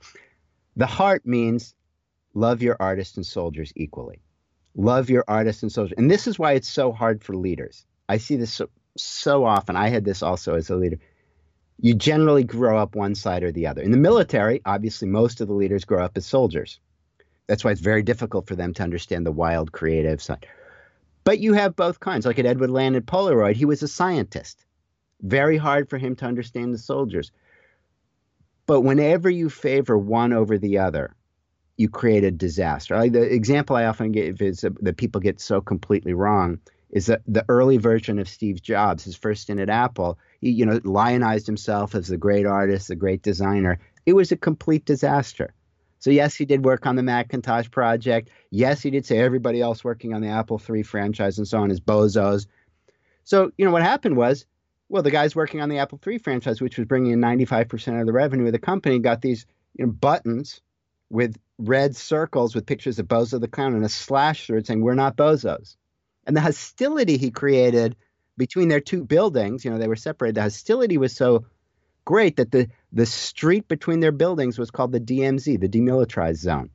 [0.75, 1.75] The heart means
[2.33, 4.21] love your artists and soldiers equally.
[4.77, 7.85] Love your artists and soldiers, and this is why it's so hard for leaders.
[8.07, 9.75] I see this so, so often.
[9.75, 10.99] I had this also as a leader
[11.79, 13.81] you generally grow up one side or the other.
[13.81, 16.79] In the military, obviously, most of the leaders grow up as soldiers.
[17.45, 20.47] That's why it's very difficult for them to understand the wild, creative side.
[21.23, 22.25] But you have both kinds.
[22.25, 24.65] Like at Edwin Land at Polaroid, he was a scientist.
[25.21, 27.31] Very hard for him to understand the soldiers.
[28.65, 31.15] But whenever you favor one over the other,
[31.77, 32.97] you create a disaster.
[32.97, 36.59] Like the example I often give is that people get so completely wrong
[36.89, 40.65] is that the early version of Steve Jobs, his first stint at Apple, he, you
[40.65, 43.79] know, lionized himself as the great artist, the great designer.
[44.05, 45.53] It was a complete disaster.
[45.99, 48.29] So yes, he did work on the Macintosh project.
[48.51, 51.71] Yes, he did say everybody else working on the Apple III franchise and so on
[51.71, 52.47] is bozos.
[53.23, 54.45] So you know what happened was,
[54.89, 58.07] well, the guys working on the Apple III franchise, which was bringing in 95% of
[58.07, 60.61] the revenue of the company, got these you know, buttons
[61.09, 64.81] with red circles with pictures of Bozo the Clown and a slash through it saying,
[64.81, 65.75] "We're not bozos."
[66.25, 67.95] And the hostility he created
[68.37, 70.35] between their two buildings, you know, they were separated.
[70.35, 71.45] The hostility was so
[72.05, 76.69] great that the the street between their buildings was called the DMZ, the demilitarized zone.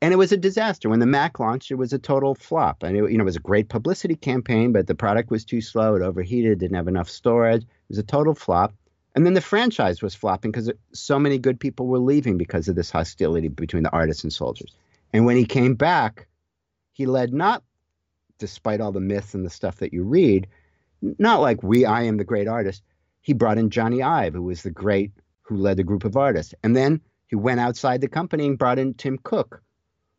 [0.00, 0.90] And it was a disaster.
[0.90, 2.82] When the Mac launched, it was a total flop.
[2.82, 5.62] And it, you know, it was a great publicity campaign, but the product was too
[5.62, 5.94] slow.
[5.94, 7.62] It overheated, didn't have enough storage.
[7.62, 8.74] It was a total flop.
[9.14, 12.74] And then the franchise was flopping because so many good people were leaving because of
[12.74, 14.74] this hostility between the artists and soldiers.
[15.12, 16.26] And when he came back,
[16.92, 17.62] he led not
[18.38, 20.48] despite all the myths and the stuff that you read,
[21.00, 22.82] not like we, I am the great artist.
[23.20, 25.12] He brought in Jony Ive, who was the great,
[25.42, 26.54] who led the group of artists.
[26.62, 29.62] And then He went outside the company and brought in Tim Cook,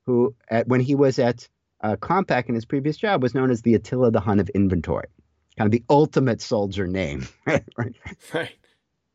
[0.05, 1.47] who, at, when he was at
[1.81, 5.07] uh, Compaq in his previous job, was known as the Attila the Hun of inventory,
[5.57, 7.27] kind of the ultimate soldier name.
[7.45, 7.95] right?
[8.33, 8.55] Right.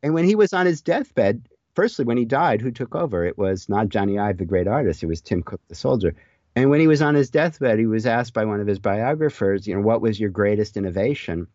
[0.03, 3.25] And when he was on his deathbed, firstly, when he died, who took over?
[3.25, 5.03] It was not Jony Ive, the great artist.
[5.03, 6.15] It was Tim Cook, the soldier.
[6.55, 9.67] And when he was on his deathbed, he was asked by one of his biographers,
[9.67, 11.47] you know, what was your greatest innovation?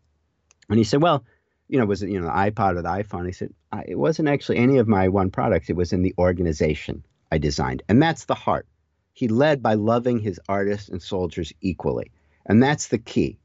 [0.69, 1.23] And he said, well,
[1.67, 3.25] you know, was it, you know, the iPod or the iPhone?
[3.25, 3.53] He said,
[3.85, 5.69] it wasn't actually any of my one products.
[5.69, 7.83] It was in the organization I designed.
[7.89, 8.65] And that's the heart.
[9.13, 12.11] He led by loving his artists and soldiers equally.
[12.45, 13.37] And that's the key.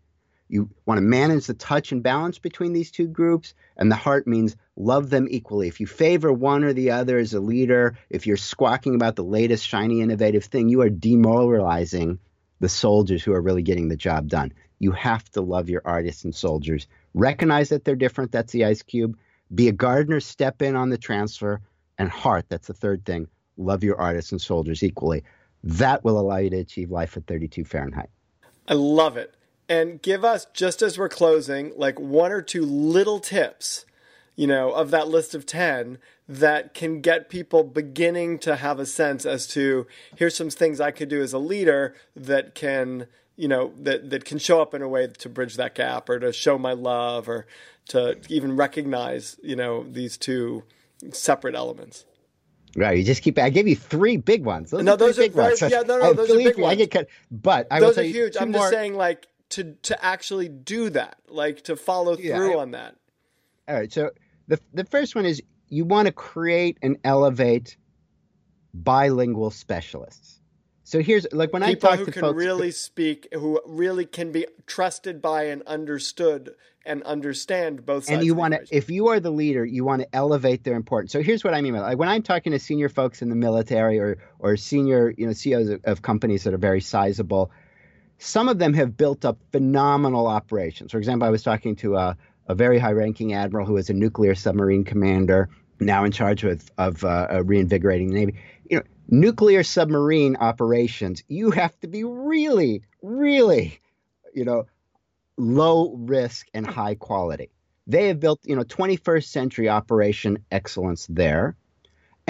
[0.53, 4.27] You want to manage the touch and balance between these two groups, and the heart
[4.27, 5.67] means love them equally.
[5.67, 9.25] If you favor one or the other as a leader, if you're squawking about the
[9.25, 12.19] latest shiny innovative thing, you are demoralizing
[12.61, 14.53] the soldiers who are really getting the job done.
[14.79, 16.87] You have to love your artists and soldiers.
[17.15, 18.31] Recognize that they're different.
[18.31, 19.17] That's the ice cube.
[19.55, 21.63] Be a gardener, step in on the transfer,
[21.97, 22.45] and heart.
[22.51, 23.27] That's the third thing.
[23.57, 25.25] Love your artists and soldiers equally.
[25.65, 28.11] That will allow you to achieve life at 32 Fahrenheit.
[28.69, 29.35] I love it
[29.73, 33.87] and give us, just as we're closing, like one or two little tips,
[34.37, 35.97] you know, of that list of 10
[36.29, 40.91] that can get people beginning to have a sense as to here's some things I
[40.91, 44.83] could do as a leader that can, you know, that, that can show up in
[44.83, 47.47] a way to bridge that gap or to show my love or
[47.89, 50.65] to even recognize, you know, these two
[51.13, 52.05] separate elements.
[52.77, 53.39] Right, you just keep.
[53.39, 54.71] I gave you three big ones.
[54.71, 55.61] Those no, are those are big ones.
[55.61, 56.73] Yeah, no, no, I those are big ones.
[56.73, 58.37] I get cut, but I those will are huge.
[58.41, 58.63] I'm more.
[58.63, 62.71] just saying, like, to to actually do that, like to follow yeah, through I, on
[62.73, 62.97] that.
[63.69, 63.93] All right.
[63.93, 64.11] So
[64.49, 67.77] the the first one is you want to create and elevate
[68.75, 70.41] bilingual specialists.
[70.85, 74.05] So here's like when People I talk who to can folks really speak, who really
[74.05, 78.17] can be trusted by and understood and understand both sides.
[78.17, 81.13] And you want to, if you are the leader, you want to elevate their importance.
[81.13, 83.37] So here's what I mean by like when I'm talking to senior folks in the
[83.37, 87.51] military or or senior you know CEOs of, of companies that are very sizable
[88.23, 90.93] some of them have built up phenomenal operations.
[90.93, 92.17] For example, I was talking to a,
[92.47, 95.49] a very high ranking admiral who is a nuclear submarine commander,
[95.81, 98.35] now in charge of, of uh, reinvigorating the Navy.
[98.71, 103.81] You know, nuclear submarine operations, you have to be really, really,
[104.33, 104.67] you know,
[105.37, 107.51] low risk and high quality.
[107.89, 111.57] They have built, you know, 21st century operation excellence there.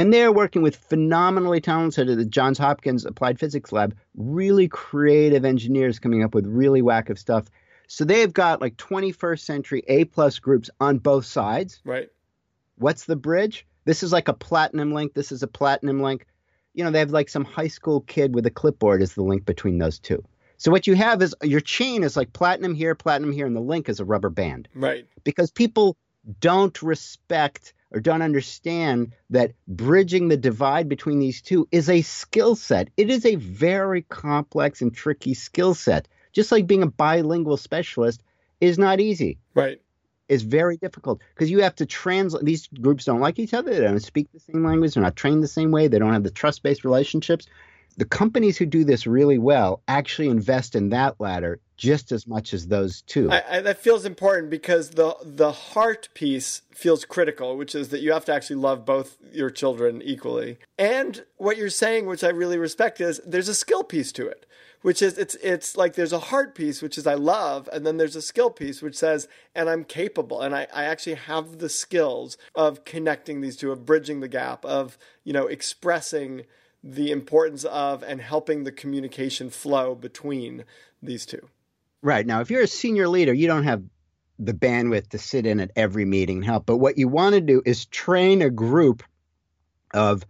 [0.03, 5.45] And they're working with phenomenally talented at the Johns Hopkins Applied Physics Lab, really creative
[5.45, 7.47] engineers coming up with really whack of stuff.
[7.87, 11.81] So they've got like 21st century A plus groups on both sides.
[11.85, 12.09] Right.
[12.79, 13.65] What's the bridge?
[13.85, 15.15] This is like a platinum link.
[15.15, 16.27] This is a platinum link.
[16.75, 19.45] You know, they have like some high school kid with a clipboard as the link
[19.45, 20.25] between those two.
[20.57, 23.61] So what you have is your chain is like platinum here, platinum here, and the
[23.61, 24.67] link is a rubber band.
[24.75, 25.07] Right.
[25.23, 25.97] Because people
[26.41, 32.57] don't respect or don't understand that bridging the divide between these two is a skill
[32.57, 32.89] set.
[32.97, 36.09] It is a very complex and tricky skill set.
[36.33, 38.23] Just like being a bilingual specialist
[38.61, 39.39] is not easy.
[39.55, 39.81] Right.
[40.29, 42.45] It's very difficult because you have to translate.
[42.45, 43.71] These groups don't like each other.
[43.75, 44.95] They don't speak the same language.
[44.95, 45.89] They're not trained the same way.
[45.89, 47.47] They don't have the trust based relationships.
[47.99, 52.55] The companies who do this really well actually invest in that ladder just as much
[52.55, 53.29] as those two.
[53.29, 58.01] I, I, that feels important because the the heart piece feels critical, which is that
[58.01, 60.59] you have to actually love both your children equally.
[60.79, 64.47] And what you're saying, which I really respect, is there's a skill piece to it,
[64.83, 67.97] which is it's it's like there's a heart piece, which is I love, and then
[67.97, 71.69] there's a skill piece, which says and I'm capable, and I, I actually have the
[71.69, 76.45] skills of connecting these two, of bridging the gap, of you know expressing
[76.85, 80.65] the importance of and helping the communication flow between
[81.03, 81.49] these two.
[82.03, 82.27] Right.
[82.27, 83.83] Now, if you're a senior leader, you don't have
[84.39, 86.67] the bandwidth to sit in at every meeting and help.
[86.67, 89.05] But what you want to do is train a group
[89.95, 90.27] of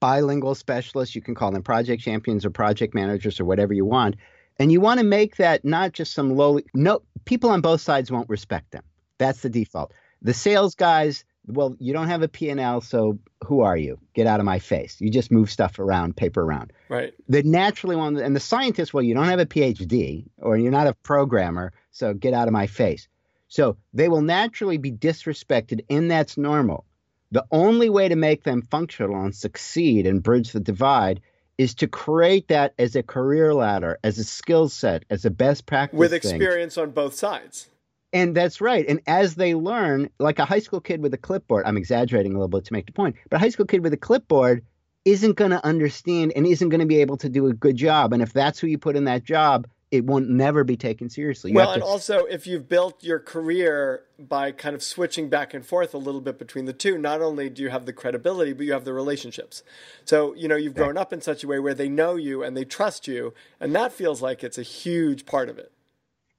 [0.00, 1.14] bilingual specialists.
[1.14, 4.16] You can call them project champions or project managers or whatever you want.
[4.58, 8.10] And you want to make that not just some lowly, no, people on both sides
[8.10, 8.82] won't respect them.
[9.16, 9.94] That's the default.
[10.20, 13.98] The sales guys, well, you don't have a P&L, so who are you?
[14.14, 15.00] Get out of my face.
[15.00, 16.72] You just move stuff around, paper around.
[16.88, 17.14] Right.
[17.28, 20.86] The naturally one, and the scientists, well, you don't have a PhD or you're not
[20.86, 23.08] a programmer, so get out of my face.
[23.48, 26.84] So they will naturally be disrespected, and that's normal.
[27.32, 31.20] The only way to make them functional and succeed and bridge the divide
[31.58, 35.66] is to create that as a career ladder, as a skill set, as a best
[35.66, 35.98] practice.
[35.98, 36.84] With experience thing.
[36.84, 37.68] on both sides.
[38.12, 38.86] And that's right.
[38.88, 42.36] And as they learn, like a high school kid with a clipboard, I'm exaggerating a
[42.36, 44.64] little bit to make the point, but a high school kid with a clipboard
[45.04, 48.12] isn't going to understand and isn't going to be able to do a good job.
[48.12, 51.50] And if that's who you put in that job, it won't never be taken seriously.
[51.50, 55.64] You well, and also if you've built your career by kind of switching back and
[55.64, 58.66] forth a little bit between the two, not only do you have the credibility, but
[58.66, 59.62] you have the relationships.
[60.04, 62.56] So, you know, you've grown up in such a way where they know you and
[62.56, 65.72] they trust you, and that feels like it's a huge part of it.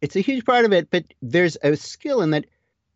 [0.01, 2.45] It's a huge part of it, but there's a skill in that,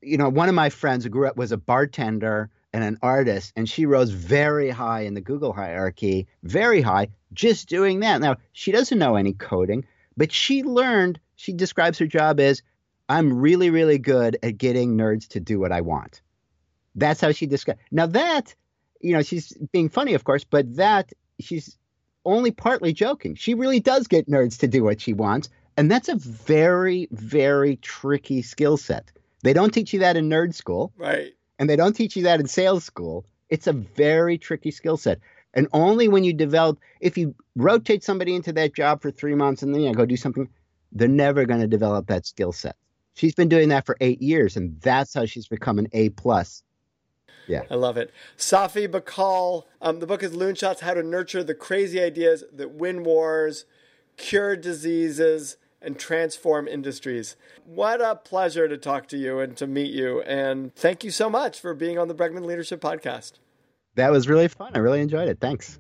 [0.02, 3.54] you know, one of my friends who grew up was a bartender and an artist,
[3.56, 8.20] and she rose very high in the Google hierarchy, very high, just doing that.
[8.20, 9.86] Now, she doesn't know any coding
[10.18, 12.62] but she learned, she describes her job as
[13.10, 16.22] I'm really, really good at getting nerds to do what I want.
[16.96, 17.80] That's how she describes.
[17.92, 18.56] Now that,
[19.02, 21.78] you know, she's being funny, of course, but that she's
[22.26, 23.36] only partly joking.
[23.36, 27.78] She really does get nerds to do what she wants, and that's a very, very
[27.78, 29.12] tricky skill set.
[29.42, 31.34] They don't teach you that in nerd school, right?
[31.60, 33.26] And they don't teach you that in sales school.
[33.50, 35.20] It's a very tricky skill set.
[35.54, 39.62] And only when you develop, if you rotate somebody into that job for three months
[39.62, 40.50] and then you know, go do something,
[40.92, 42.76] they're never going to develop that skill set.
[43.16, 46.64] She's been doing that for eight years, and that's how she's become an A plus.
[47.48, 48.12] Yeah, I love it.
[48.38, 49.66] Safi Bahcall.
[49.82, 53.66] Um, the book is Loonshots: How to Nurture the Crazy Ideas That Win Wars,
[54.18, 57.36] Cure Diseases, and Transform Industries.
[57.66, 60.22] What a pleasure to talk to you and to meet you.
[60.22, 63.34] And thank you so much for being on the Bregman Leadership Podcast
[63.96, 64.72] that was really fun.
[64.74, 65.40] I really enjoyed it.
[65.40, 65.80] Thanks.